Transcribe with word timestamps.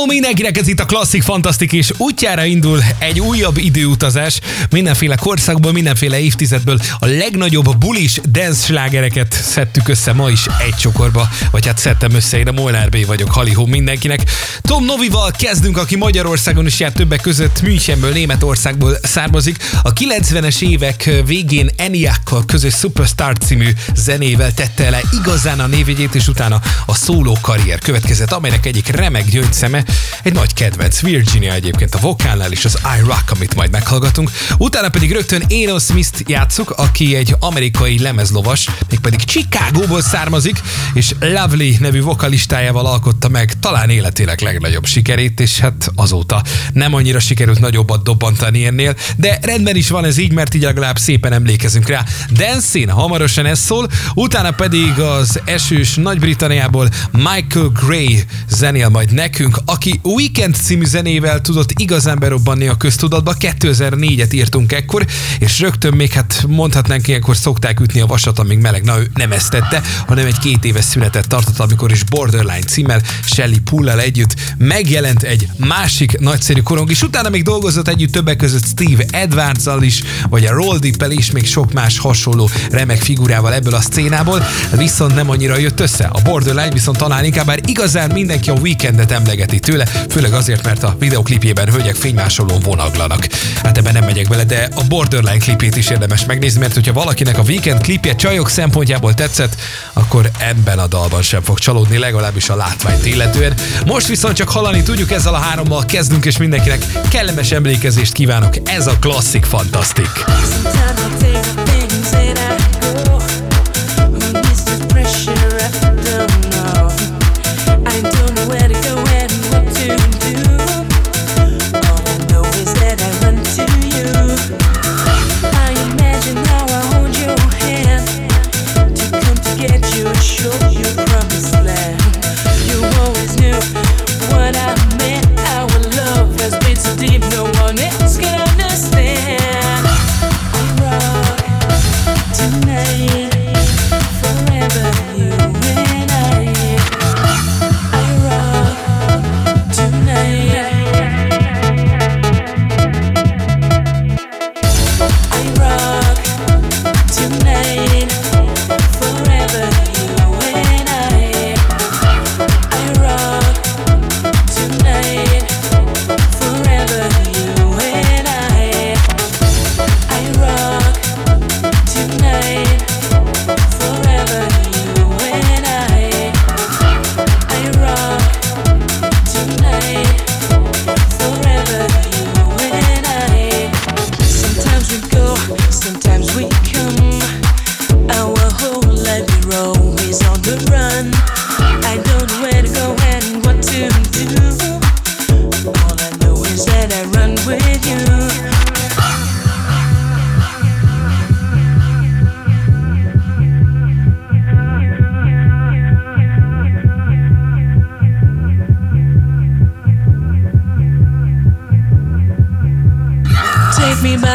Hello 0.00 0.12
mindenkinek, 0.12 0.58
ez 0.58 0.68
itt 0.68 0.80
a 0.80 0.84
Klasszik 0.84 1.22
Fantasztik, 1.22 1.72
és 1.72 1.92
útjára 1.96 2.44
indul 2.44 2.82
egy 2.98 3.20
újabb 3.20 3.56
időutazás. 3.56 4.40
Mindenféle 4.70 5.14
korszakból, 5.14 5.72
mindenféle 5.72 6.20
évtizedből 6.20 6.78
a 6.98 7.06
legnagyobb 7.06 7.76
bulis 7.76 8.20
dance 8.30 8.64
slágereket 8.64 9.32
szedtük 9.32 9.88
össze 9.88 10.12
ma 10.12 10.30
is 10.30 10.46
egy 10.66 10.74
csokorba, 10.74 11.28
vagy 11.50 11.66
hát 11.66 11.78
szedtem 11.78 12.14
össze, 12.14 12.38
én 12.38 12.48
a 12.48 12.52
Molnár 12.52 12.88
B 12.88 13.06
vagyok, 13.06 13.30
halihó 13.30 13.66
mindenkinek. 13.66 14.30
Tom 14.60 14.84
Novival 14.84 15.30
kezdünk, 15.38 15.76
aki 15.76 15.96
Magyarországon 15.96 16.66
is 16.66 16.80
járt 16.80 16.94
többek 16.94 17.20
között 17.20 17.62
Münchenből, 17.62 18.12
Németországból 18.12 18.98
származik. 19.02 19.56
A 19.82 19.92
90-es 19.92 20.62
évek 20.62 21.10
végén 21.26 21.70
Eniakkal 21.76 22.44
közös 22.46 22.74
Superstar 22.74 23.38
című 23.38 23.70
zenével 23.94 24.54
tette 24.54 24.90
le 24.90 25.00
igazán 25.20 25.60
a 25.60 25.66
névjegyét, 25.66 26.14
és 26.14 26.28
utána 26.28 26.60
a 26.86 26.94
szóló 26.94 27.36
karrier 27.40 27.78
következett, 27.78 28.32
amelynek 28.32 28.66
egyik 28.66 28.88
remek 28.88 29.24
gyöngyszeme 29.24 29.84
egy 30.22 30.32
nagy 30.32 30.54
kedvenc. 30.54 31.00
Virginia 31.00 31.52
egyébként 31.52 31.94
a 31.94 31.98
vokálnál 31.98 32.52
és 32.52 32.64
az 32.64 32.78
I 32.98 33.00
Rock, 33.00 33.30
amit 33.30 33.54
majd 33.54 33.70
meghallgatunk. 33.70 34.30
Utána 34.58 34.88
pedig 34.88 35.12
rögtön 35.12 35.42
Eno 35.48 35.78
Smith-t 35.78 36.30
játszuk, 36.30 36.70
aki 36.70 37.14
egy 37.16 37.34
amerikai 37.38 37.98
lemezlovas, 37.98 38.68
mégpedig 38.90 39.24
Chicagóból 39.24 40.02
származik, 40.02 40.60
és 40.94 41.14
Lovely 41.20 41.76
nevű 41.80 42.02
vokalistájával 42.02 42.86
alkotta 42.86 43.28
meg 43.28 43.58
talán 43.60 43.90
életének 43.90 44.40
legnagyobb 44.40 44.86
sikerét, 44.86 45.40
és 45.40 45.58
hát 45.58 45.90
azóta 45.94 46.42
nem 46.72 46.94
annyira 46.94 47.20
sikerült 47.20 47.60
nagyobbat 47.60 48.02
dobbantani 48.02 48.66
ennél, 48.66 48.96
de 49.16 49.38
rendben 49.42 49.76
is 49.76 49.88
van 49.88 50.04
ez 50.04 50.18
így, 50.18 50.32
mert 50.32 50.54
így 50.54 50.62
legalább 50.62 50.98
szépen 50.98 51.32
emlékezünk 51.32 51.88
rá. 51.88 52.04
Dancing, 52.30 52.90
hamarosan 52.90 53.46
ez 53.46 53.58
szól, 53.58 53.88
utána 54.14 54.50
pedig 54.50 54.98
az 54.98 55.40
esős 55.44 55.94
Nagy-Britanniából 55.94 56.88
Michael 57.12 57.68
Gray 57.68 58.24
zenél 58.48 58.88
majd 58.88 59.12
nekünk, 59.12 59.58
aki 59.70 60.00
Weekend 60.02 60.54
című 60.54 60.84
zenével 60.84 61.40
tudott 61.40 61.70
igazán 61.76 62.18
berobbanni 62.18 62.66
a 62.66 62.76
köztudatba. 62.76 63.34
2004-et 63.40 64.34
írtunk 64.34 64.72
ekkor, 64.72 65.06
és 65.38 65.60
rögtön 65.60 65.94
még 65.94 66.12
hát 66.12 66.44
mondhatnánk, 66.48 67.08
ilyenkor 67.08 67.36
szokták 67.36 67.80
ütni 67.80 68.00
a 68.00 68.06
vasat, 68.06 68.38
amíg 68.38 68.58
meleg. 68.58 68.82
Na, 68.82 68.98
ő 68.98 69.10
nem 69.14 69.32
ezt 69.32 69.50
tette, 69.50 69.82
hanem 70.06 70.26
egy 70.26 70.38
két 70.38 70.64
éves 70.64 70.84
szünetet 70.84 71.28
tartott, 71.28 71.58
amikor 71.58 71.90
is 71.90 72.02
Borderline 72.02 72.58
címmel 72.60 73.02
Shelly 73.24 73.58
Pullal 73.58 74.00
együtt 74.00 74.34
megjelent 74.58 75.22
egy 75.22 75.48
másik 75.56 76.18
nagyszerű 76.18 76.60
korong, 76.60 76.90
és 76.90 77.02
utána 77.02 77.28
még 77.28 77.42
dolgozott 77.42 77.88
együtt 77.88 78.12
többek 78.12 78.36
között 78.36 78.64
Steve 78.64 79.04
edwards 79.10 79.64
is, 79.80 80.02
vagy 80.28 80.44
a 80.44 80.52
Roll 80.52 80.78
Deep-el 80.78 81.10
is, 81.10 81.30
még 81.30 81.46
sok 81.46 81.72
más 81.72 81.98
hasonló 81.98 82.50
remek 82.70 83.02
figurával 83.02 83.54
ebből 83.54 83.74
a 83.74 83.80
szcénából, 83.80 84.44
viszont 84.76 85.14
nem 85.14 85.30
annyira 85.30 85.58
jött 85.58 85.80
össze. 85.80 86.04
A 86.04 86.20
Borderline 86.22 86.70
viszont 86.70 86.98
talán 86.98 87.24
inkább 87.24 87.46
bár 87.46 87.60
igazán 87.66 88.10
mindenki 88.10 88.50
a 88.50 88.54
weekendet 88.54 89.10
emlegeti 89.10 89.59
tőle, 89.60 89.84
főleg 90.08 90.32
azért, 90.32 90.64
mert 90.64 90.82
a 90.82 90.96
videoklipjében 90.98 91.70
hölgyek 91.70 91.94
fénymásolón 91.94 92.60
vonaglanak. 92.60 93.26
Hát 93.62 93.78
ebben 93.78 93.92
nem 93.92 94.04
megyek 94.04 94.28
bele, 94.28 94.44
de 94.44 94.68
a 94.74 94.82
Borderline 94.88 95.36
klipét 95.36 95.76
is 95.76 95.88
érdemes 95.88 96.24
megnézni, 96.24 96.60
mert 96.60 96.74
hogyha 96.74 96.92
valakinek 96.92 97.38
a 97.38 97.42
weekend 97.42 97.80
klipje 97.80 98.14
csajok 98.14 98.48
szempontjából 98.48 99.14
tetszett, 99.14 99.56
akkor 99.92 100.30
ebben 100.38 100.78
a 100.78 100.86
dalban 100.86 101.22
sem 101.22 101.42
fog 101.42 101.58
csalódni, 101.58 101.98
legalábbis 101.98 102.48
a 102.48 102.56
látványt 102.56 103.06
illetően. 103.06 103.54
Most 103.86 104.06
viszont 104.06 104.36
csak 104.36 104.48
hallani 104.48 104.82
tudjuk, 104.82 105.10
ezzel 105.10 105.34
a 105.34 105.38
hárommal 105.38 105.84
kezdünk, 105.84 106.24
és 106.24 106.36
mindenkinek 106.36 106.84
kellemes 107.08 107.50
emlékezést 107.50 108.12
kívánok. 108.12 108.54
Ez 108.64 108.86
a 108.86 108.98
klasszik 108.98 109.44
fantasztik. 109.44 110.10
Sometimes 110.16 111.22
I 111.22 111.32
take 111.32 111.62
things 111.64 112.10
that 112.10 112.38
I 112.38 112.69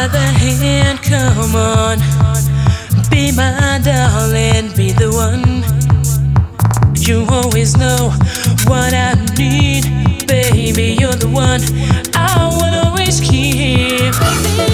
other 0.04 0.18
hand, 0.18 1.02
come 1.02 1.54
on. 1.54 1.98
Be 3.10 3.32
my 3.32 3.80
darling, 3.82 4.72
be 4.76 4.92
the 4.92 5.10
one. 5.10 5.64
You 6.94 7.26
always 7.30 7.76
know 7.76 8.10
what 8.66 8.92
I 8.92 9.14
need, 9.38 10.26
baby. 10.26 10.96
You're 11.00 11.14
the 11.14 11.28
one 11.28 11.62
I 12.14 12.48
will 12.58 12.88
always 12.88 13.20
keep. 13.20 14.65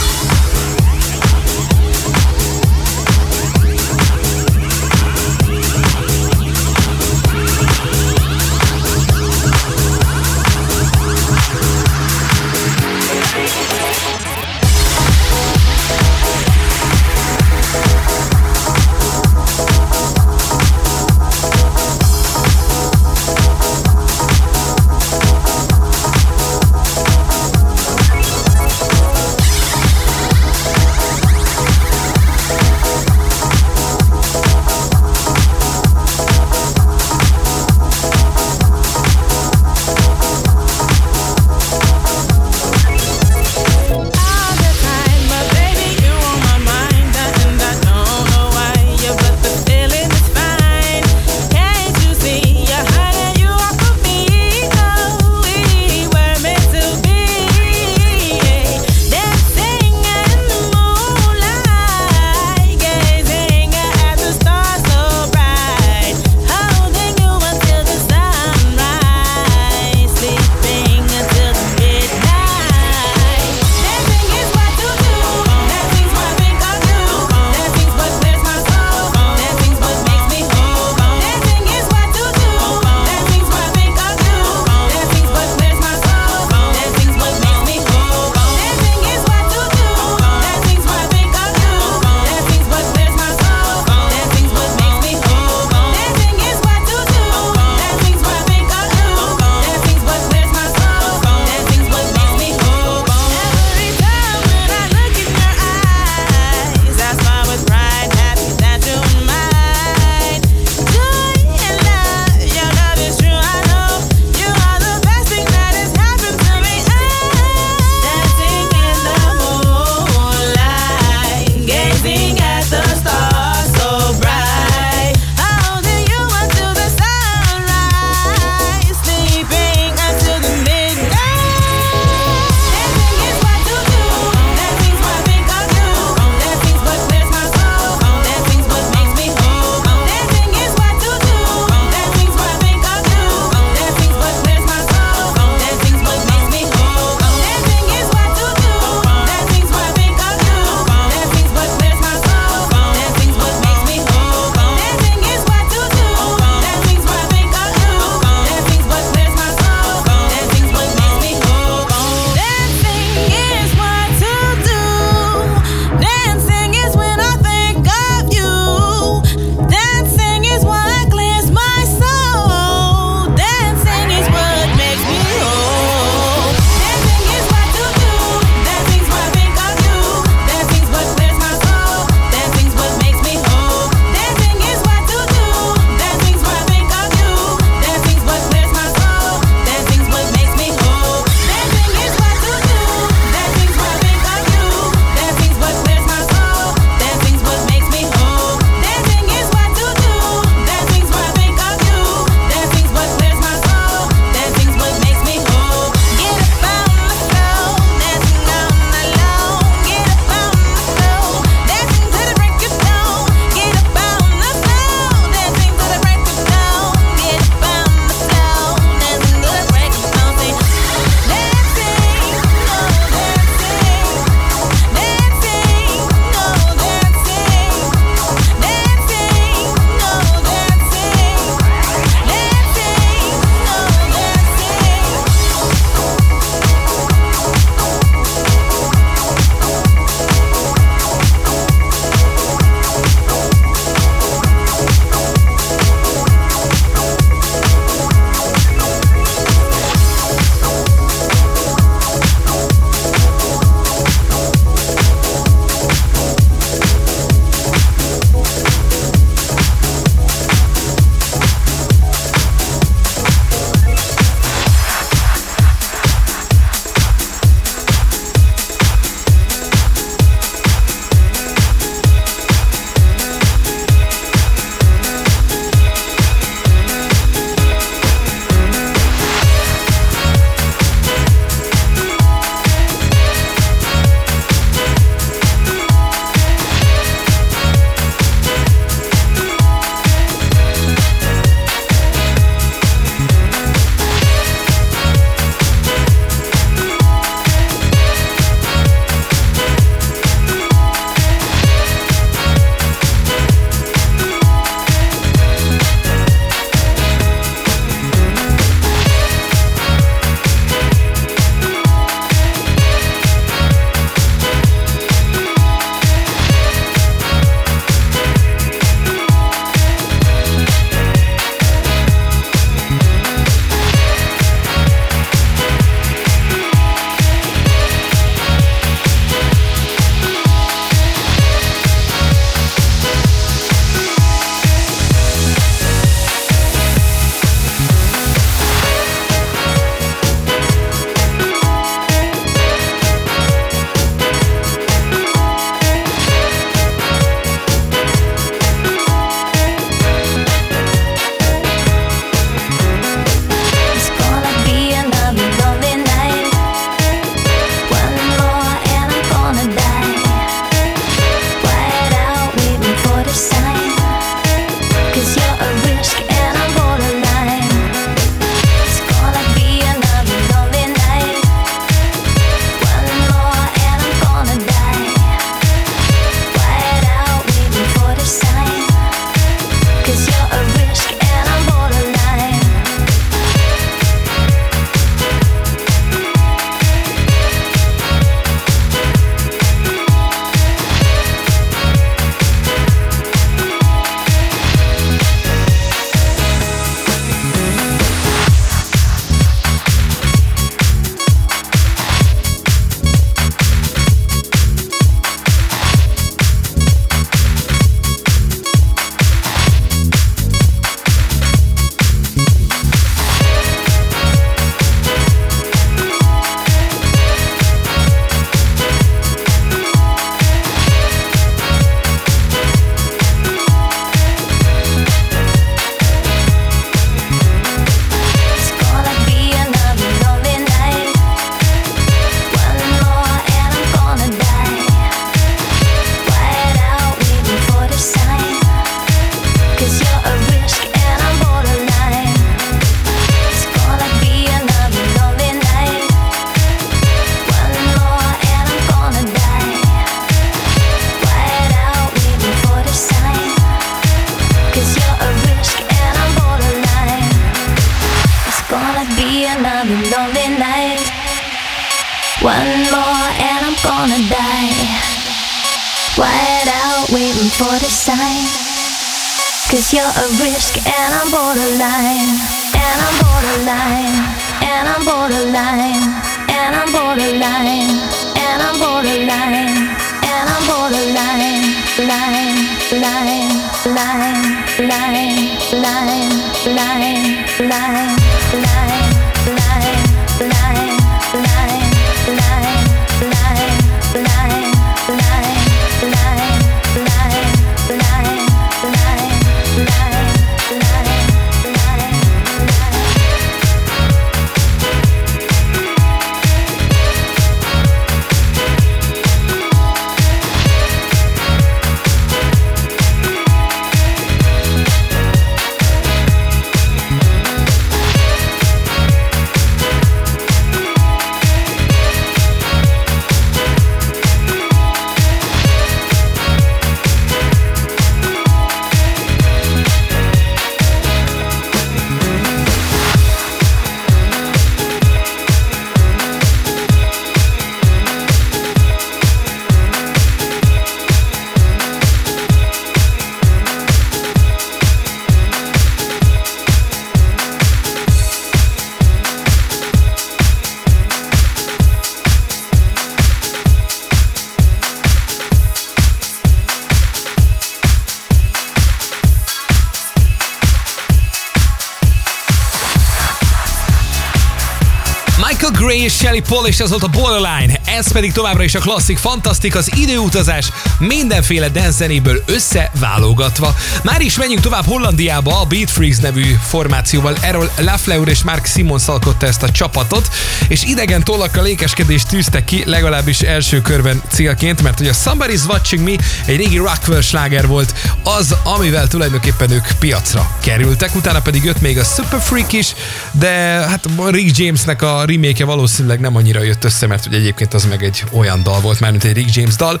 Shelly 566.28 566.42
Paul, 566.48 566.66
és 566.66 566.80
ez 566.80 566.90
volt 566.90 567.02
a 567.02 567.08
Borderline. 567.08 567.77
Ez 567.98 568.12
pedig 568.12 568.32
továbbra 568.32 568.62
is 568.62 568.74
a 568.74 568.78
klasszik, 568.78 569.18
fantasztik, 569.18 569.74
az 569.76 569.90
időutazás 569.96 570.70
mindenféle 570.98 571.68
dance 571.68 572.06
összeválogatva. 572.44 573.74
Már 574.02 574.20
is 574.20 574.38
menjünk 574.38 574.62
tovább 574.62 574.84
Hollandiába 574.84 575.60
a 575.60 575.64
Beat 575.64 575.90
Freaks 575.90 576.18
nevű 576.18 576.56
formációval. 576.68 577.36
Erről 577.40 577.70
Lafleur 577.78 578.28
és 578.28 578.42
Mark 578.42 578.66
Simons 578.66 579.08
alkotta 579.08 579.46
ezt 579.46 579.62
a 579.62 579.70
csapatot, 579.70 580.28
és 580.68 580.84
idegen 580.84 581.24
tollakkal 581.24 581.62
lékeskedést 581.62 582.28
tűztek 582.28 582.64
ki, 582.64 582.82
legalábbis 582.86 583.40
első 583.40 583.82
körben 583.82 584.22
célként, 584.32 584.82
mert 584.82 584.98
hogy 584.98 585.08
a 585.08 585.12
Somebody's 585.12 585.66
Watching 585.68 586.04
Me 586.04 586.24
egy 586.46 586.56
régi 586.56 586.76
Rockwell 586.76 587.20
sláger 587.20 587.66
volt, 587.66 587.94
az, 588.22 588.54
amivel 588.64 589.08
tulajdonképpen 589.08 589.70
ők 589.70 589.86
piacra 589.98 590.50
kerültek, 590.60 591.14
utána 591.14 591.40
pedig 591.40 591.64
jött 591.64 591.80
még 591.80 591.98
a 591.98 592.04
Super 592.04 592.40
Freak 592.40 592.72
is, 592.72 592.94
de 593.32 593.50
hát 593.88 594.08
Rick 594.30 594.58
Jamesnek 594.58 595.02
a 595.02 595.24
remake 595.24 595.64
valószínűleg 595.64 596.20
nem 596.20 596.36
annyira 596.36 596.62
jött 596.62 596.84
össze, 596.84 597.06
mert 597.06 597.24
hogy 597.24 597.34
egyébként 597.34 597.74
az 597.74 597.87
meg 597.88 598.02
egy 598.04 598.24
olyan 598.32 598.62
dal 598.62 598.80
volt, 598.80 599.00
már 599.00 599.10
mint 599.10 599.24
egy 599.24 599.32
Rick 599.32 599.54
James 599.54 599.76
dal. 599.76 600.00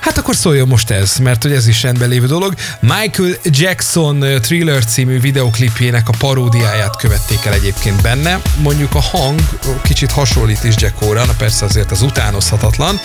Hát 0.00 0.18
akkor 0.18 0.36
szóljon 0.36 0.68
most 0.68 0.90
ez, 0.90 1.16
mert 1.16 1.42
hogy 1.42 1.52
ez 1.52 1.66
is 1.66 1.82
rendben 1.82 2.08
lévő 2.08 2.26
dolog. 2.26 2.54
Michael 2.80 3.34
Jackson 3.44 4.24
Thriller 4.42 4.84
című 4.84 5.20
videoklipjének 5.20 6.08
a 6.08 6.12
paródiáját 6.18 6.96
követték 6.96 7.44
el 7.44 7.52
egyébként 7.52 8.02
benne. 8.02 8.40
Mondjuk 8.56 8.94
a 8.94 9.00
hang 9.00 9.40
kicsit 9.82 10.10
hasonlít 10.10 10.64
is 10.64 10.74
Jackóra, 10.76 11.24
na 11.24 11.32
persze 11.32 11.64
azért 11.64 11.90
az 11.90 12.02
utánozhatatlan, 12.02 13.00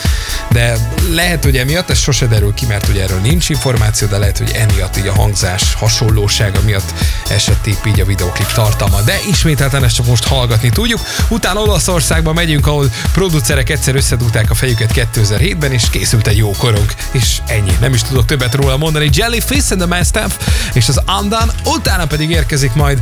de 0.52 0.78
lehet, 1.12 1.44
hogy 1.44 1.58
emiatt, 1.58 1.90
ez 1.90 2.00
sose 2.00 2.28
derül 2.28 2.54
ki, 2.54 2.66
mert 2.66 2.88
ugye 2.88 3.04
erről 3.04 3.20
nincs 3.20 3.50
információ, 3.50 4.08
de 4.08 4.18
lehet, 4.18 4.38
hogy 4.38 4.52
emiatt 4.52 4.98
így 4.98 5.08
a 5.08 5.14
hangzás 5.14 5.74
hasonlósága 5.74 6.62
miatt 6.62 6.94
esett 7.30 7.68
így 7.68 8.00
a 8.00 8.06
videoklip 8.06 8.52
tartalma. 8.52 9.02
De 9.02 9.20
ismételten 9.30 9.84
ezt 9.84 9.96
csak 9.96 10.06
most 10.06 10.28
hallgatni 10.28 10.70
tudjuk. 10.70 11.00
Utána 11.30 11.60
Olaszországba 11.60 12.34
megyünk, 12.34 12.68
ahol 12.68 12.92
producerek 13.12 13.70
egyszer 13.70 13.96
összedugták 14.24 14.50
a 14.50 14.56
fejüket 14.56 14.92
2007-ben, 14.96 15.72
és 15.72 15.90
készült 15.90 16.28
egy 16.28 16.38
jó 16.38 16.52
korong. 16.52 16.86
És 17.12 17.42
ennyi. 17.48 17.72
Nem 17.80 17.94
is 17.94 18.02
tudok 18.04 18.26
többet 18.26 18.54
róla 18.54 18.78
mondani. 18.78 19.10
Jellyfish 19.14 19.72
and 19.72 19.82
the 19.82 19.98
Mastiff 19.98 20.32
és 20.74 20.90
az 20.90 21.02
Andan, 21.06 21.52
utána 21.66 22.06
pedig 22.06 22.30
érkezik 22.30 22.74
majd 22.74 23.00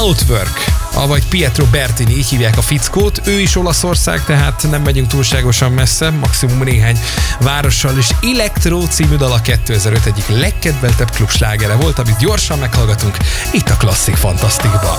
Outwork, 0.00 0.64
avagy 0.92 1.28
Pietro 1.28 1.64
Bertini, 1.64 2.16
így 2.16 2.26
hívják 2.26 2.58
a 2.58 2.62
fickót. 2.62 3.20
Ő 3.24 3.40
is 3.40 3.56
Olaszország, 3.56 4.24
tehát 4.24 4.66
nem 4.70 4.82
megyünk 4.82 5.08
túlságosan 5.08 5.72
messze, 5.72 6.10
maximum 6.10 6.62
néhány 6.62 6.98
várossal, 7.40 7.98
és 7.98 8.10
Electro 8.22 8.86
című 8.86 9.16
dal 9.16 9.32
a 9.32 9.40
2005 9.40 10.06
egyik 10.06 10.28
legkedveltebb 10.28 11.10
klubslágere 11.10 11.74
volt, 11.74 11.98
amit 11.98 12.18
gyorsan 12.18 12.58
meghallgatunk 12.58 13.16
itt 13.52 13.68
a 13.68 13.76
Klasszik 13.76 14.16
Fantasztikban. 14.16 14.98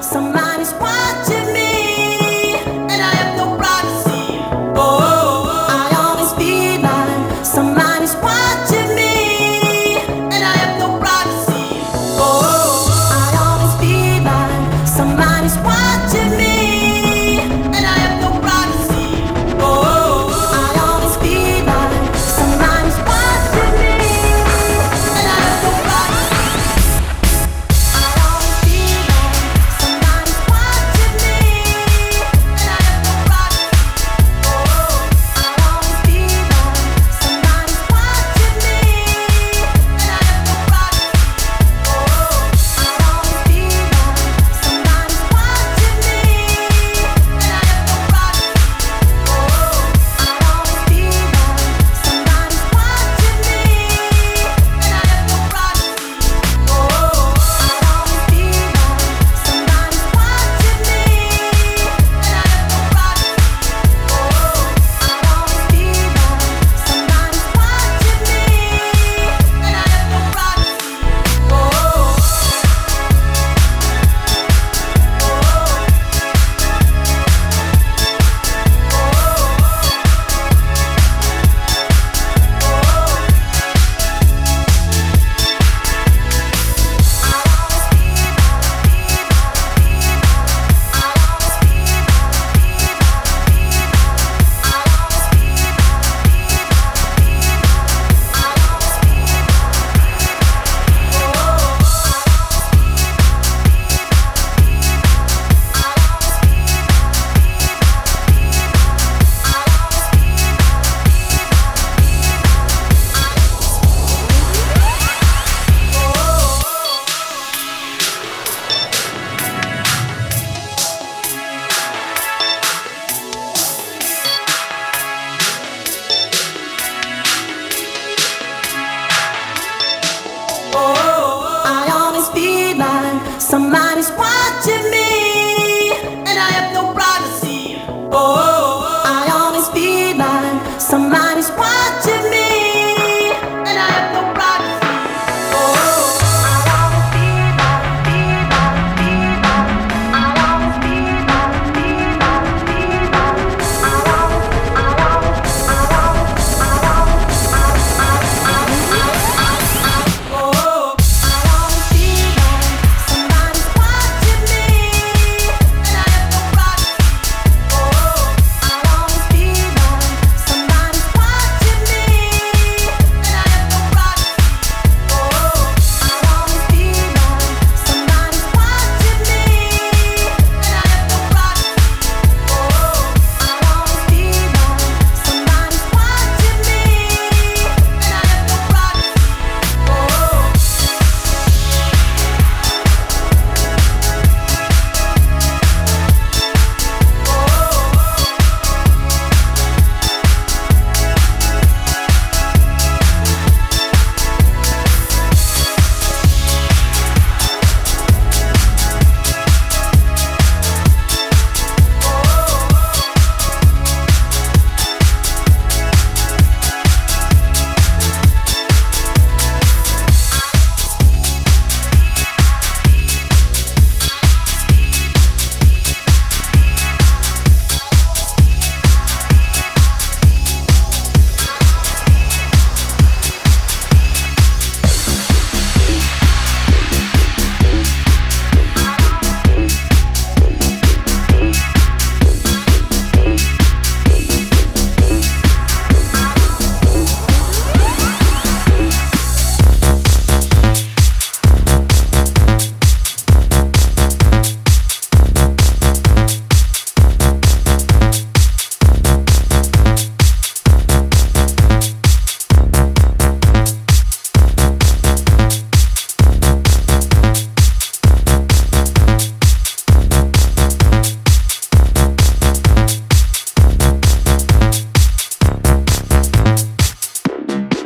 Ez 0.00 0.47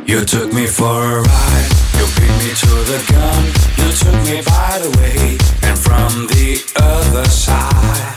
You 0.05 0.25
took 0.25 0.51
me 0.53 0.67
for 0.67 0.83
a 0.85 1.21
ride, 1.21 1.71
you 1.97 2.05
beat 2.17 2.35
me 2.43 2.51
to 2.53 2.71
the 2.91 2.99
gun, 3.11 3.45
you 3.79 3.89
took 3.95 4.15
me 4.27 4.41
by 4.43 4.79
the 4.83 4.91
way, 4.99 5.37
and 5.63 5.79
from 5.79 6.27
the 6.27 6.61
other 6.75 7.25
side, 7.25 8.13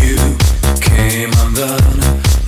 you 0.00 0.16
came 0.80 1.30
undone, 1.42 2.00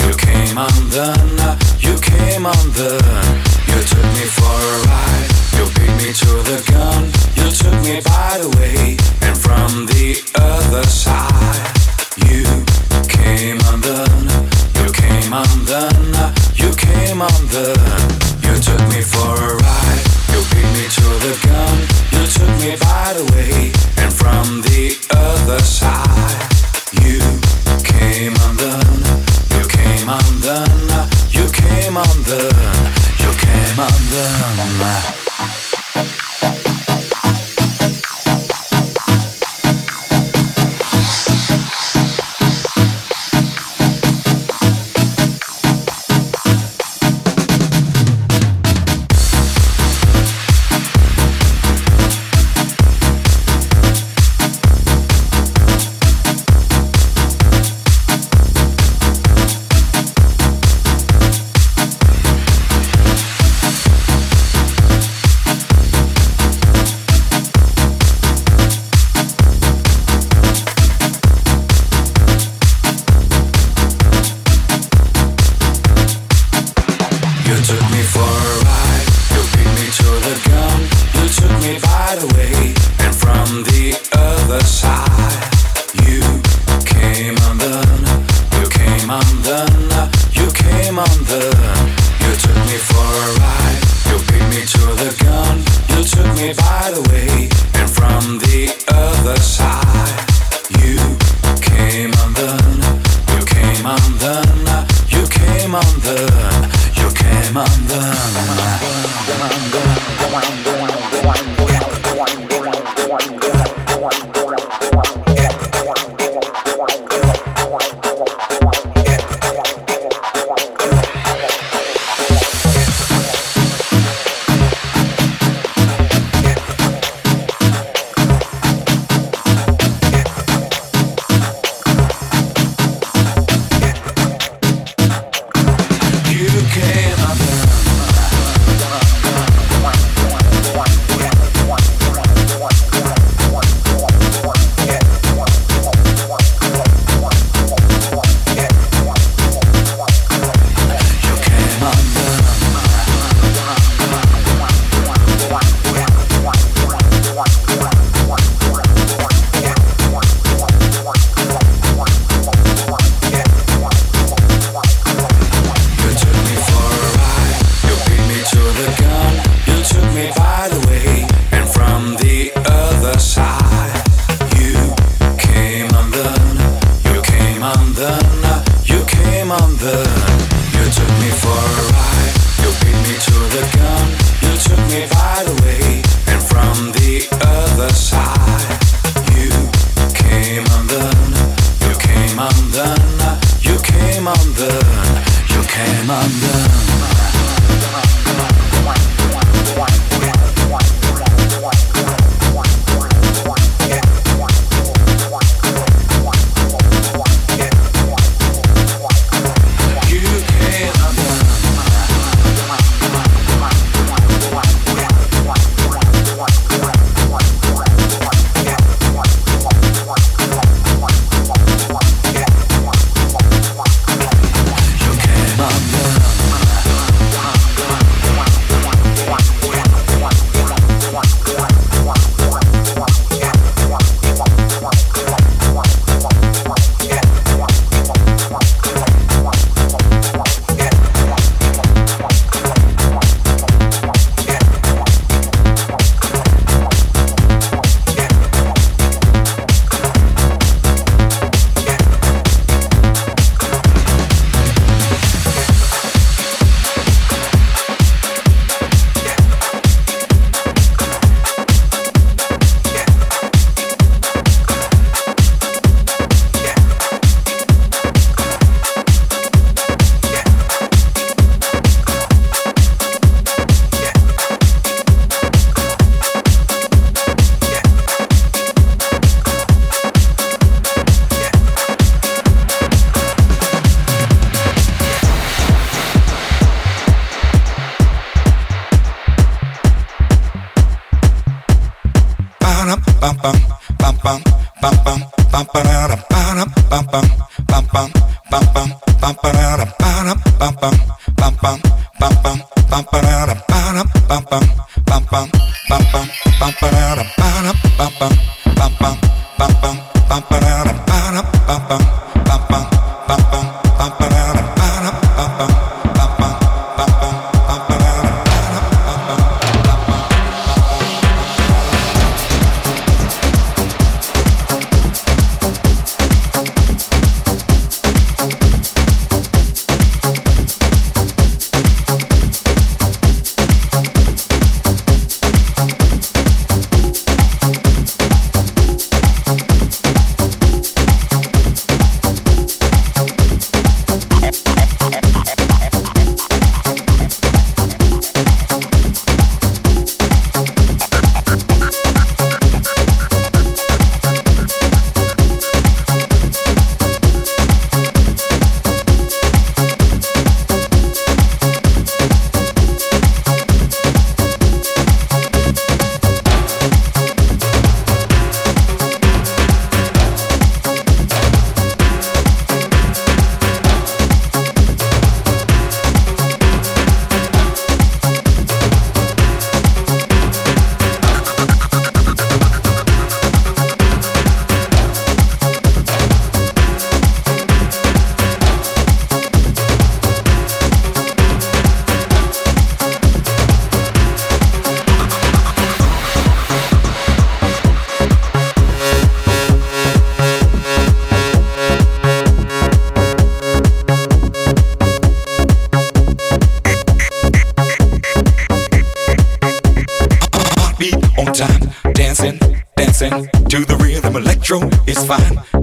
you 0.06 0.14
came 0.16 0.56
undone, 0.56 1.58
you 1.80 1.98
came 2.00 2.46
undone. 2.46 3.56
You 3.66 3.82
took 3.82 4.06
me 4.14 4.24
for 4.24 4.54
a 4.54 4.76
ride, 4.86 5.30
you 5.58 5.64
beat 5.74 5.94
me 6.00 6.12
to 6.12 6.32
the 6.46 6.58
gun, 6.70 7.04
you 7.36 7.50
took 7.50 7.74
me 7.84 8.00
by 8.00 8.38
the 8.38 8.48
way, 8.56 8.96
and 9.26 9.36
from 9.36 9.86
the 9.86 10.22
other 10.36 10.84
side, 10.86 11.74
you 12.30 12.44
came 13.08 13.58
undone 13.66 14.55
came 14.96 15.32
undone, 15.32 16.14
you 16.54 16.70
came 16.74 17.20
undone. 17.20 18.08
You 18.44 18.54
took 18.66 18.82
me 18.92 19.00
for 19.02 19.32
a 19.36 19.52
ride, 19.56 20.04
you 20.32 20.40
beat 20.50 20.70
me 20.76 20.86
to 20.96 21.06
the 21.24 21.34
gun. 21.44 21.76
You 22.14 22.22
took 22.36 22.52
me 22.62 22.72
by 22.80 23.12
the 23.16 23.24
way, 23.34 23.72
and 24.02 24.12
from 24.12 24.62
the 24.62 24.96
other 25.12 25.60
side, 25.60 26.48
you 27.04 27.20
came 27.84 28.34
undone, 28.48 29.04
you 29.56 29.64
came 29.68 30.08
undone, 30.08 31.08
you 31.30 31.46
came 31.52 31.96
undone, 31.96 32.92
you 33.20 33.32
came 33.44 33.78
undone. 33.78 34.56
You 34.96 36.52
came. 36.52 36.65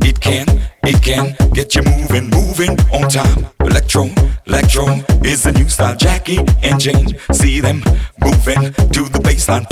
It 0.05 0.19
can, 0.19 0.45
it 0.83 1.01
can 1.01 1.35
get 1.53 1.75
you 1.75 1.81
moving, 1.83 2.29
moving 2.29 2.77
on 2.91 3.09
time. 3.09 3.47
Electro, 3.61 4.09
electro 4.45 4.85
is 5.23 5.43
the 5.43 5.53
new 5.53 5.69
style. 5.69 5.95
Jackie 5.95 6.39
and 6.61 6.77
Jane, 6.77 7.17
see 7.31 7.61
them 7.61 7.77
moving 8.19 8.73
to 8.91 9.03
the 9.07 9.19
baseline. 9.23 9.65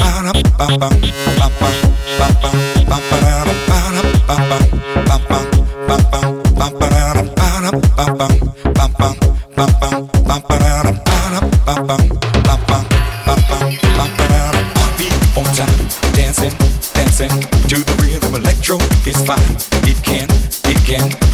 Beat 14.98 15.14
on 15.36 15.44
time, 15.54 16.14
dancing, 16.14 16.58
dancing 16.94 17.30
to 17.68 17.84
the 17.84 17.96
rhythm. 18.02 18.36
Electro 18.36 18.78
is 19.06 19.26
fine. 19.26 19.71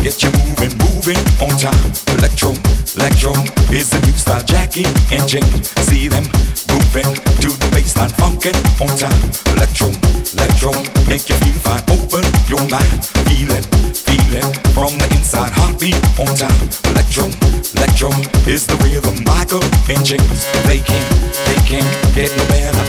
Yes, 0.08 0.24
you're 0.24 0.32
moving, 0.48 0.72
moving 0.80 1.20
on 1.44 1.52
time. 1.60 1.92
Electro, 2.16 2.56
electro 2.96 3.36
is 3.76 3.92
the 3.92 4.00
new 4.08 4.16
style. 4.16 4.40
Jackie 4.40 4.88
and 5.12 5.28
Jane, 5.28 5.44
see 5.84 6.08
them 6.08 6.24
moving 6.72 7.12
to 7.44 7.52
the 7.52 7.68
baseline, 7.76 8.16
funkin' 8.16 8.56
on 8.80 8.88
time. 8.96 9.20
Electro, 9.52 9.92
electro, 10.32 10.72
make 11.12 11.28
you 11.28 11.36
feel 11.44 11.60
fine. 11.60 11.84
Open 11.92 12.24
your 12.48 12.64
mind, 12.72 13.04
feel 13.28 13.52
it, 13.52 13.68
feel 13.92 14.32
it 14.32 14.48
from 14.72 14.96
the 14.96 15.12
inside. 15.12 15.52
Heartbeat 15.52 16.00
on 16.16 16.32
time. 16.40 16.56
Electro, 16.88 17.28
electro 17.76 18.08
is 18.48 18.64
the 18.64 18.80
rhythm. 18.80 19.28
Michael 19.28 19.60
and 19.92 20.06
James, 20.08 20.48
they 20.72 20.80
can't, 20.88 21.10
they 21.52 21.60
can't 21.68 22.16
get 22.16 22.32
no 22.32 22.48
better. 22.48 22.80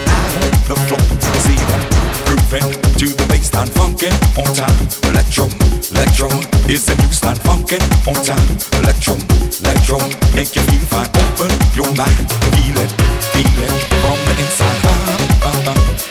The 0.71 0.77
floor, 0.87 1.03
see 1.43 1.59
them 1.67 1.83
grooving 2.31 2.88
to 2.99 3.07
the 3.07 3.27
bass 3.29 3.55
line 3.55 3.69
funkin' 3.69 4.13
on 4.37 4.53
time. 4.55 4.89
Electro, 5.11 5.47
electro 5.95 6.29
is 6.69 6.85
the 6.85 6.95
new 6.99 7.11
line 7.23 7.39
funkin' 7.47 7.83
on 8.09 8.19
time. 8.27 8.59
Electro, 8.83 9.15
electro 9.63 9.99
making 10.35 10.67
you 10.73 10.81
find 10.91 11.09
open 11.15 11.51
your 11.79 11.91
mind, 11.95 12.27
feel 12.55 12.79
it, 12.83 12.91
feel 13.31 13.63
it 13.63 13.83
from 14.03 14.19
the 14.27 14.35
inside. 14.43 14.85
Uh, 14.85 15.47
uh, 15.47 15.71
uh. 15.71 16.08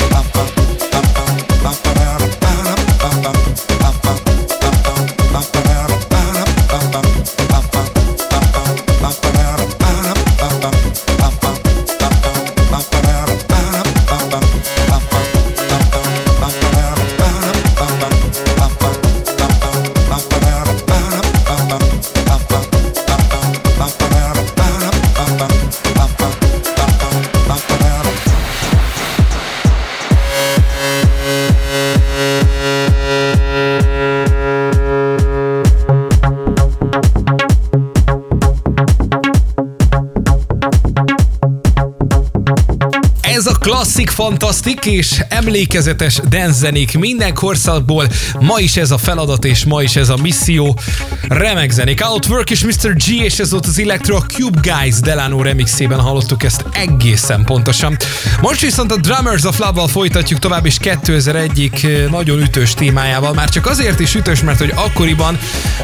Klasszik, 43.67 44.09
fantasztik 44.09 44.85
és 44.85 45.23
emlékezetes 45.29 46.19
denzenék 46.29 46.97
minden 46.97 47.33
korszakból. 47.33 48.07
Ma 48.39 48.59
is 48.59 48.77
ez 48.77 48.91
a 48.91 48.97
feladat, 48.97 49.45
és 49.45 49.65
ma 49.65 49.81
is 49.81 49.95
ez 49.95 50.09
a 50.09 50.17
misszió. 50.17 50.79
Remek 51.27 51.71
zenék. 51.71 52.05
Outwork 52.09 52.49
és 52.49 52.63
Mr. 52.63 52.93
G, 52.93 53.07
és 53.07 53.39
ez 53.39 53.51
volt 53.51 53.65
az 53.65 53.79
Electro 53.79 54.19
Cube 54.19 54.59
Guys 54.61 54.99
Delano 54.99 55.41
remixében 55.41 55.99
hallottuk 55.99 56.43
ezt 56.43 56.65
egészen 56.73 57.43
pontosan. 57.43 57.97
Most 58.41 58.61
viszont 58.61 58.91
a 58.91 58.97
Drummers 58.97 59.43
of 59.43 59.59
Love-val 59.59 59.87
folytatjuk 59.87 60.39
tovább, 60.39 60.65
és 60.65 60.77
2001 60.77 62.07
nagyon 62.11 62.39
ütős 62.39 62.73
témájával. 62.73 63.33
Már 63.33 63.49
csak 63.49 63.65
azért 63.65 63.99
is 63.99 64.15
ütős, 64.15 64.41
mert 64.41 64.59
hogy 64.59 64.73
akkoriban 64.75 65.39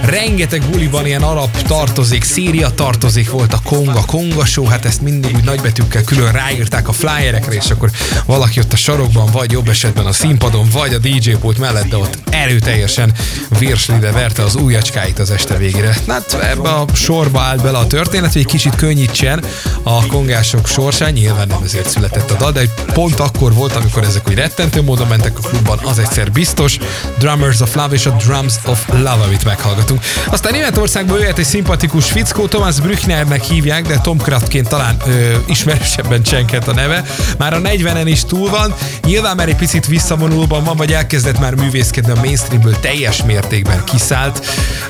rengeteg 0.05 0.63
buliban 0.69 1.05
ilyen 1.05 1.23
arab 1.23 1.51
tartozik, 1.61 2.23
Szíria 2.23 2.69
tartozik, 2.69 3.29
volt 3.29 3.53
a 3.53 3.59
Konga, 3.63 4.05
Konga 4.05 4.45
show, 4.45 4.65
hát 4.65 4.85
ezt 4.85 5.01
mindig 5.01 5.35
úgy 5.35 5.43
nagybetűkkel 5.43 6.03
külön 6.03 6.31
ráírták 6.31 6.87
a 6.87 6.91
flyerekre, 6.91 7.53
és 7.53 7.71
akkor 7.73 7.91
valaki 8.25 8.59
ott 8.59 8.73
a 8.73 8.75
sarokban, 8.75 9.31
vagy 9.31 9.51
jobb 9.51 9.69
esetben 9.69 10.05
a 10.05 10.11
színpadon, 10.11 10.67
vagy 10.71 10.93
a 10.93 10.97
DJ 10.97 11.31
pult 11.31 11.57
mellett, 11.57 11.87
de 11.87 11.97
ott 11.97 12.17
erőteljesen 12.29 13.11
virslide 13.59 14.11
verte 14.11 14.43
az 14.43 14.55
ujjacskáit 14.55 15.19
az 15.19 15.31
este 15.31 15.57
végére. 15.57 15.97
Hát 16.07 16.33
ebbe 16.33 16.69
a 16.69 16.85
sorba 16.93 17.41
állt 17.41 17.61
bele 17.61 17.77
a 17.77 17.87
történet, 17.87 18.31
hogy 18.31 18.41
egy 18.41 18.47
kicsit 18.47 18.75
könnyítsen 18.75 19.43
a 19.83 20.05
kongások 20.05 20.67
sorsán, 20.67 21.11
nyilván 21.11 21.47
nem 21.47 21.61
ezért 21.63 21.89
született 21.89 22.31
a 22.31 22.35
dal, 22.35 22.51
de 22.51 22.61
pont 22.93 23.19
akkor 23.19 23.53
volt, 23.53 23.75
amikor 23.75 24.03
ezek 24.03 24.27
úgy 24.27 24.35
rettentő 24.35 24.81
módon 24.81 25.07
mentek 25.07 25.37
a 25.37 25.47
klubban, 25.47 25.79
az 25.83 25.99
egyszer 25.99 26.31
biztos. 26.31 26.77
Drummers 27.17 27.59
of 27.59 27.75
Love 27.75 27.93
és 27.93 28.05
a 28.05 28.09
Drums 28.09 28.53
of 28.65 28.87
Love, 28.91 29.23
amit 29.25 29.43
meghallgatunk. 29.43 30.01
Aztán 30.25 30.51
Németországból 30.51 31.19
jöhet 31.19 31.37
egy 31.37 31.45
szimpatikus 31.45 32.11
fickó, 32.11 32.47
Thomas 32.47 32.79
Brücknernek 32.79 33.43
hívják, 33.43 33.87
de 33.87 33.97
Tom 33.97 34.17
Kraftként 34.17 34.67
talán 34.67 34.97
ö, 35.05 35.35
ismerősebben 35.45 36.23
csenket 36.23 36.67
a 36.67 36.73
neve. 36.73 37.03
Már 37.37 37.53
a 37.53 37.59
40-en 37.63 38.05
is 38.05 38.25
túl 38.25 38.49
van, 38.49 38.73
nyilván 39.05 39.35
már 39.35 39.47
egy 39.47 39.55
picit 39.55 39.87
visszavonulóban 39.87 40.63
van, 40.63 40.77
vagy 40.77 40.93
elkezdett 40.93 41.39
már 41.39 41.55
művészkedni 41.55 42.11
a 42.11 42.15
mainstreamből 42.15 42.79
teljes 42.79 43.23
mértékben 43.23 43.83
kiszállt. 43.83 44.45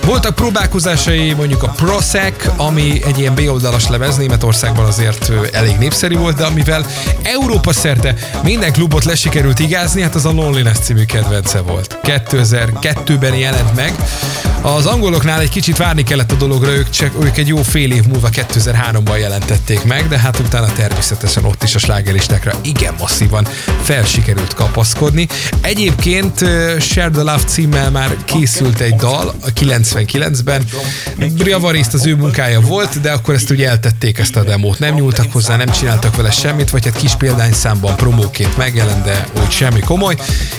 Voltak 0.05 0.35
próbálkozásai, 0.35 1.33
mondjuk 1.33 1.63
a 1.63 1.67
Prosec, 1.67 2.45
ami 2.57 3.01
egy 3.05 3.19
ilyen 3.19 3.35
B-oldalas 3.35 3.87
lemez, 3.87 4.17
Németországban 4.17 4.85
azért 4.85 5.31
elég 5.51 5.77
népszerű 5.77 6.15
volt, 6.15 6.35
de 6.35 6.45
amivel 6.45 6.85
Európa 7.21 7.73
szerte 7.73 8.15
minden 8.43 8.71
klubot 8.71 9.03
lesikerült 9.03 9.59
igázni, 9.59 10.01
hát 10.01 10.15
az 10.15 10.25
a 10.25 10.31
Loneliness 10.31 10.79
című 10.79 11.03
kedvence 11.03 11.59
volt. 11.59 11.97
2002-ben 12.03 13.35
jelent 13.35 13.75
meg. 13.75 13.93
Az 14.61 14.85
angoloknál 14.85 15.39
egy 15.39 15.49
kicsit 15.49 15.77
várni 15.77 16.03
kellett 16.03 16.31
a 16.31 16.35
dologra, 16.35 16.71
ők, 16.71 16.89
csak, 16.89 17.11
ők 17.23 17.37
egy 17.37 17.47
jó 17.47 17.61
fél 17.61 17.91
év 17.91 18.05
múlva 18.05 18.29
2003-ban 18.31 19.19
jelentették 19.19 19.83
meg, 19.83 20.07
de 20.07 20.17
hát 20.17 20.39
utána 20.39 20.73
természetesen 20.73 21.45
ott 21.45 21.63
is 21.63 21.75
a 21.75 21.79
slágeristákra 21.79 22.59
igen 22.63 22.93
masszívan 22.99 23.47
felsikerült 23.81 24.53
kapaszkodni. 24.53 25.27
Egyébként 25.61 26.37
Share 26.79 27.09
the 27.09 27.21
Love 27.21 27.43
címmel 27.45 27.91
már 27.91 28.17
készült 28.25 28.79
egy 28.79 28.95
dal 28.95 29.35
a 29.41 29.53
99-ben. 29.59 30.63
Briavariszt 31.17 31.93
az 31.93 32.05
ő 32.05 32.15
munkája 32.15 32.59
volt, 32.59 33.01
de 33.01 33.11
akkor 33.11 33.33
ezt 33.33 33.49
ugye 33.49 33.69
eltették 33.69 34.17
ezt 34.17 34.35
a 34.35 34.43
demót. 34.43 34.79
Nem 34.79 34.93
nyúltak 34.93 35.31
hozzá, 35.31 35.55
nem 35.55 35.71
csináltak 35.71 36.15
vele 36.15 36.31
semmit, 36.31 36.69
vagy 36.69 36.85
hát 36.85 36.95
kis 36.95 37.15
példányszámban 37.15 37.95
promóként 37.95 38.57
megjelent, 38.57 39.03
de 39.03 39.27
úgy 39.43 39.51
semmi 39.51 39.79
komoly, 39.79 40.15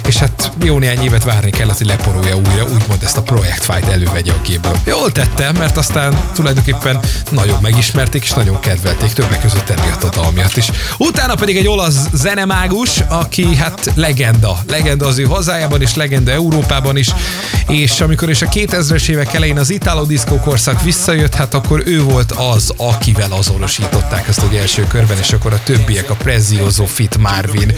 és 0.06 0.16
hát 0.16 0.52
jó 0.62 0.78
néhány 0.78 1.02
évet 1.04 1.24
várni 1.24 1.50
kellett, 1.50 1.78
hogy 1.78 1.86
leporolja 1.86 2.36
újra, 2.36 2.62
úgymond 2.62 3.02
ezt 3.02 3.16
a 3.16 3.22
Project 3.22 3.64
Fight 3.64 3.88
elővegye 3.88 4.32
a 4.32 4.40
képből. 4.40 4.78
Jól 4.84 5.12
tette, 5.12 5.52
mert 5.52 5.76
aztán 5.76 6.20
tulajdonképpen 6.34 7.00
nagyon 7.30 7.58
megismerték 7.62 8.22
és 8.22 8.30
nagyon 8.30 8.60
kedvelték, 8.60 9.12
többek 9.12 9.40
között 9.40 9.68
emiatt 9.68 10.02
a 10.02 10.08
dal 10.08 10.30
miatt 10.30 10.56
is. 10.56 10.70
Utána 10.98 11.34
pedig 11.34 11.56
egy 11.56 11.68
olasz 11.68 11.83
zenemágus, 12.12 13.00
aki 13.08 13.56
hát 13.56 13.92
legenda. 13.94 14.58
Legenda 14.68 15.06
az 15.06 15.18
ő 15.18 15.22
hazájában 15.22 15.82
is, 15.82 15.94
legenda 15.94 16.30
Európában 16.30 16.96
is, 16.96 17.08
és 17.68 18.00
amikor 18.00 18.30
is 18.30 18.42
a 18.42 18.48
2000-es 18.48 19.08
évek 19.08 19.34
elején 19.34 19.58
az 19.58 19.70
Italo 19.70 20.04
Disco 20.04 20.36
korszak 20.36 20.82
visszajött, 20.82 21.34
hát 21.34 21.54
akkor 21.54 21.82
ő 21.86 22.02
volt 22.02 22.32
az, 22.32 22.72
akivel 22.76 23.32
azonosították 23.32 24.28
ezt 24.28 24.42
az 24.42 24.58
első 24.58 24.86
körben, 24.86 25.18
és 25.18 25.32
akkor 25.32 25.52
a 25.52 25.60
többiek, 25.64 26.10
a 26.10 26.14
Prezioso 26.14 26.84
Fit 26.84 27.18
Marvin, 27.18 27.72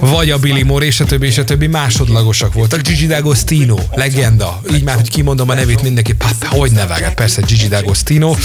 vagy 0.00 0.30
a 0.30 0.38
Billy 0.38 0.62
Moore, 0.62 0.86
és 0.86 1.00
a 1.00 1.04
többi, 1.04 1.26
és 1.26 1.38
a 1.38 1.44
többi 1.44 1.66
másodlagosak 1.66 2.52
voltak. 2.52 2.80
Gigi 2.80 3.06
D'Agostino, 3.10 3.80
legenda. 3.94 4.60
Így 4.72 4.82
már, 4.82 4.94
hogy 4.94 5.10
kimondom 5.10 5.48
a 5.48 5.54
nevét 5.54 5.82
mindenki, 5.82 6.12
pap, 6.12 6.44
hogy 6.44 6.70
ne 6.70 6.86
persze 7.14 7.42
Gigi 7.46 7.68
D'Agostino. 7.70 8.36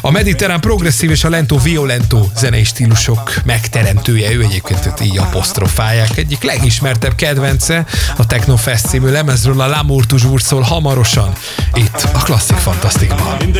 A 0.00 0.10
mediterrán 0.10 0.60
progresszív 0.60 1.10
és 1.10 1.24
a 1.24 1.28
lento 1.28 1.58
violento 1.58 2.28
zenei 2.36 2.64
stílusok 2.64 3.34
megteremtője, 3.44 4.29
ő 4.34 4.42
egyébként 4.42 4.86
őt 4.86 5.00
így 5.00 5.18
apostrofálják. 5.18 6.16
Egyik 6.16 6.42
legismertebb 6.42 7.14
kedvence 7.14 7.86
a 8.16 8.26
Technofest 8.26 8.86
című 8.86 9.10
lemezről 9.10 9.60
a 9.60 9.68
L'amour 9.68 10.06
toujours 10.06 10.42
szól 10.42 10.62
hamarosan 10.62 11.32
itt 11.74 12.08
a 12.12 12.18
Klasszik 12.18 12.56
Fantasztikban. 12.56 13.40
In 13.40 13.52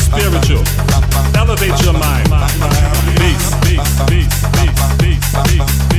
spiritual. 0.00 0.62
Elevate 1.34 1.82
your 1.84 1.92
mind. 1.92 2.28
Peace, 3.16 3.50
peace, 3.60 4.04
peace, 4.06 4.36
peace, 4.52 4.96
peace, 4.98 5.42
peace, 5.42 5.81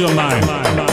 your 0.00 0.14
mind. 0.14 0.89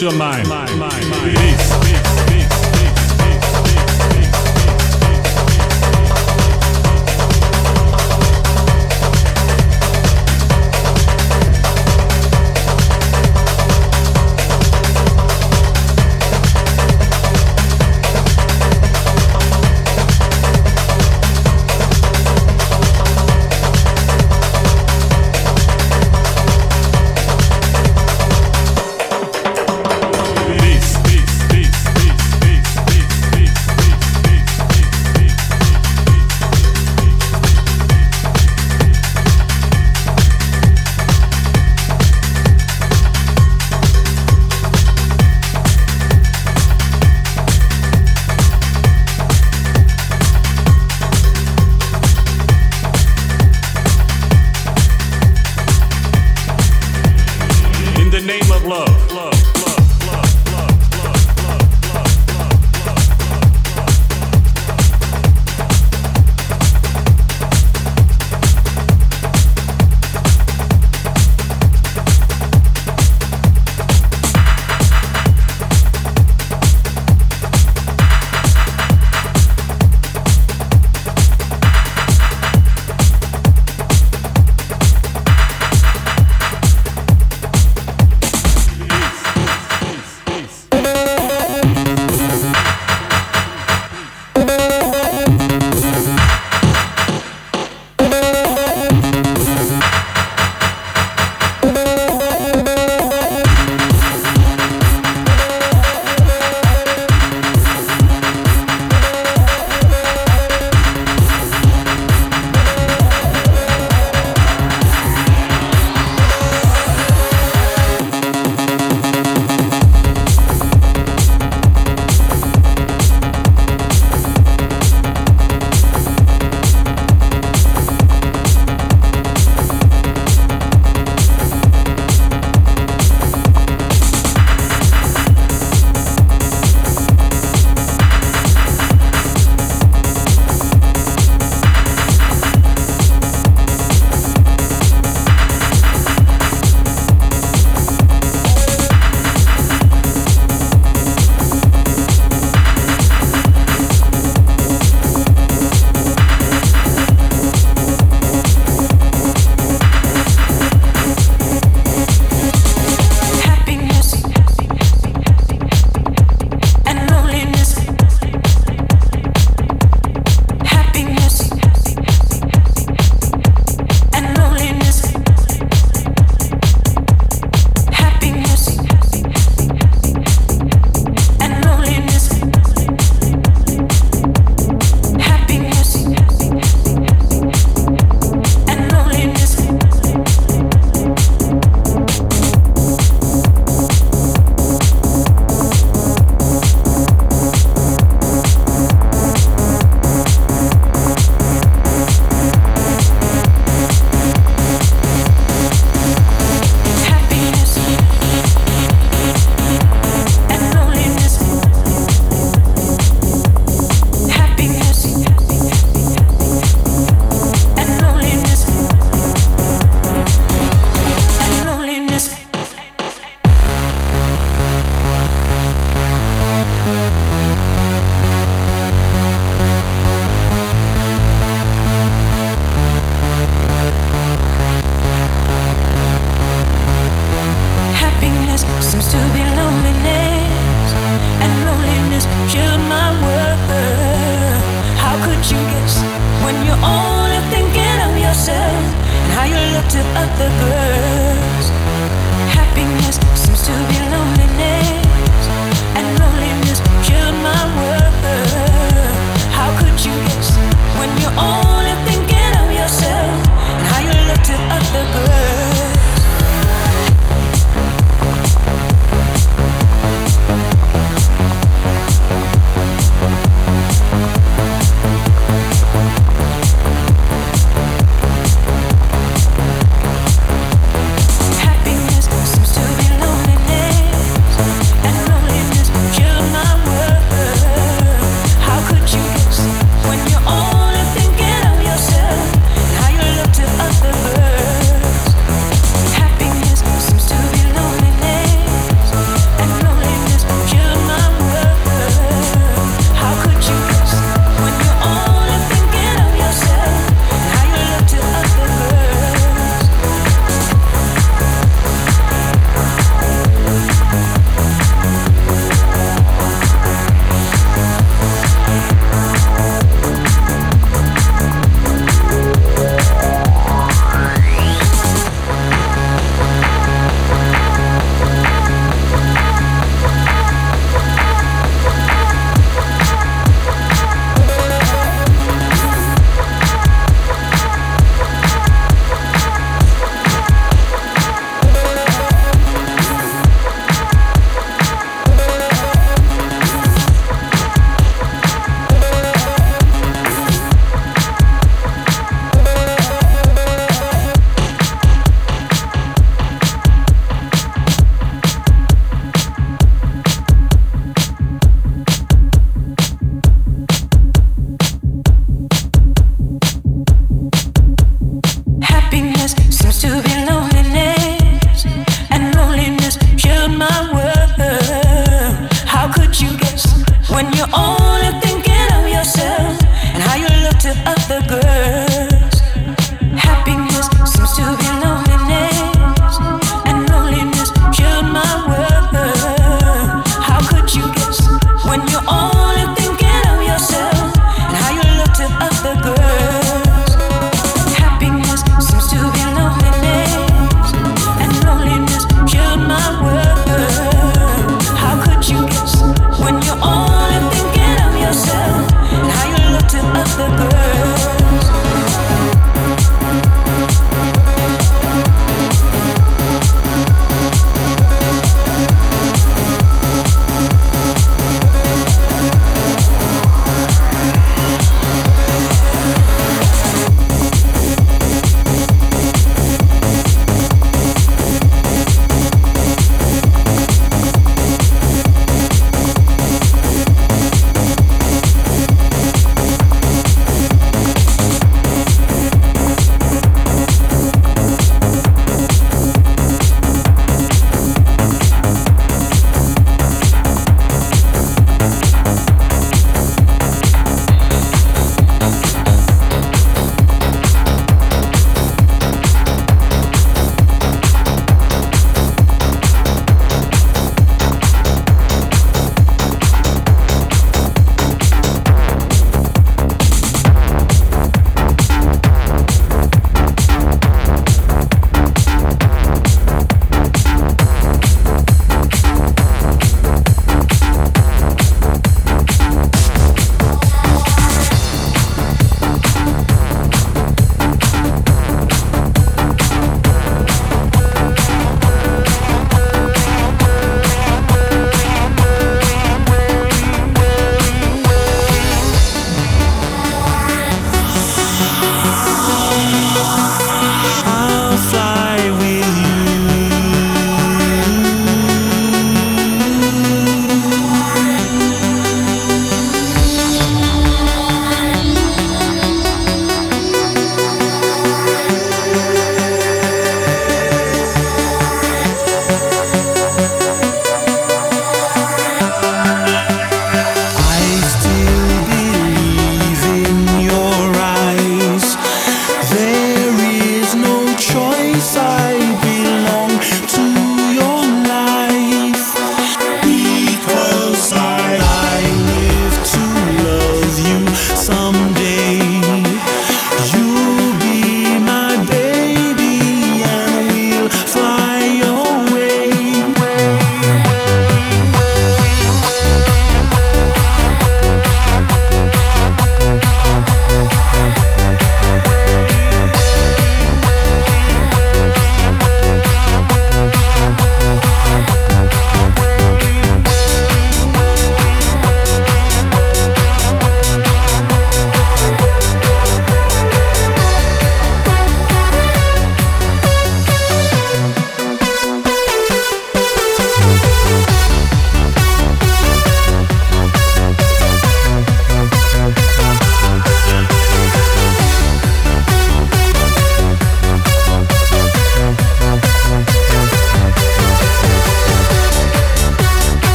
your 0.00 0.12
mind. 0.12 0.46
mind, 0.48 0.78
mind, 0.78 1.10
mind. 1.10 1.55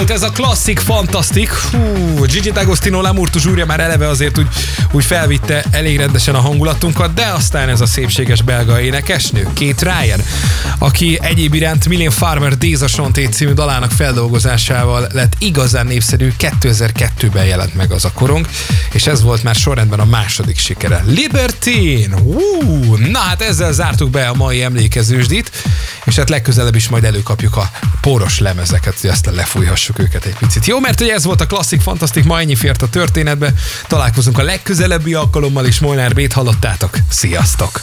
Volt 0.00 0.12
ez 0.12 0.22
a 0.22 0.30
klasszik, 0.30 0.78
fantasztik. 0.78 1.50
Hú, 1.52 2.24
Gigi 2.24 2.52
D'Agostino 2.54 3.02
Lamurtu 3.02 3.38
zsúrja 3.38 3.66
már 3.66 3.80
eleve 3.80 4.08
azért 4.08 4.38
úgy, 4.38 4.46
úgy 4.92 5.04
felvitte 5.04 5.64
elég 5.70 5.96
rendesen 5.96 6.34
a 6.34 6.40
hangulatunkat, 6.40 7.14
de 7.14 7.26
aztán 7.26 7.68
ez 7.68 7.80
a 7.80 7.86
szépséges 7.86 8.42
belga 8.42 8.80
énekesnő, 8.80 9.48
Kate 9.54 9.92
Ryan, 9.92 10.20
aki 10.78 11.18
egyéb 11.22 11.54
iránt 11.54 11.88
Million 11.88 12.10
Farmer 12.10 12.58
Days 12.58 12.80
a 12.80 12.86
Chanté 12.86 13.24
című 13.24 13.52
dalának 13.52 13.90
feldolgozásával 13.90 15.08
lett 15.12 15.32
igazán 15.38 15.86
népszerű, 15.86 16.32
2002-ben 16.38 17.44
jelent 17.44 17.74
meg 17.74 17.92
az 17.92 18.04
a 18.04 18.12
korong, 18.12 18.46
és 18.92 19.06
ez 19.06 19.22
volt 19.22 19.42
már 19.42 19.54
sorrendben 19.54 20.00
a 20.00 20.04
második 20.04 20.58
sikere. 20.58 21.02
Libertine! 21.06 22.16
Hú, 22.16 22.96
na 22.96 23.18
hát 23.18 23.42
ezzel 23.42 23.72
zártuk 23.72 24.10
be 24.10 24.28
a 24.28 24.34
mai 24.34 24.62
emlékezősdit, 24.62 25.50
és 26.04 26.16
hát 26.16 26.28
legközelebb 26.28 26.74
is 26.74 26.88
majd 26.88 27.04
előkapjuk 27.04 27.56
a 27.56 27.70
poros 28.00 28.38
lemezeket, 28.38 29.00
hogy 29.00 29.10
aztán 29.10 29.34
lefújhassuk 29.34 29.98
őket 29.98 30.24
egy 30.24 30.36
picit. 30.36 30.66
Jó, 30.66 30.80
mert 30.80 31.00
ugye 31.00 31.12
ez 31.12 31.24
volt 31.24 31.40
a 31.40 31.46
klasszik, 31.46 31.80
fantasztik, 31.80 32.24
ma 32.24 32.40
ennyi 32.40 32.54
fért 32.54 32.82
a 32.82 32.88
történetbe. 32.88 33.52
Találkozunk 33.86 34.38
a 34.38 34.42
legközelebbi 34.42 35.14
alkalommal 35.14 35.66
is, 35.66 35.78
Molnár 35.78 36.14
Bét 36.14 36.32
hallottátok. 36.32 36.98
Sziasztok! 37.08 37.78